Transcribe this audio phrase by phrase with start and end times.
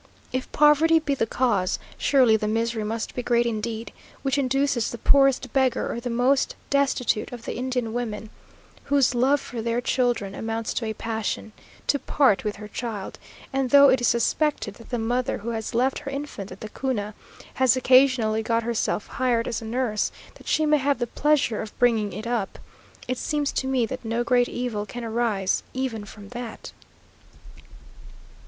[0.33, 3.93] If poverty be the cause, surely the misery must be great indeed,
[4.23, 8.31] which induces the poorest beggar or the most destitute of the Indian women
[8.85, 11.51] (whose love for their children amounts to a passion)
[11.85, 13.19] to part with her child;
[13.53, 16.69] and though it is suspected that the mother who has left her infant at the
[16.69, 17.13] Cuna,
[17.53, 21.77] has occasionally got herself hired as a nurse, that she may have the pleasure of
[21.77, 22.57] bringing it up,
[23.07, 26.71] it seems to me that no great evil can arise, even from that.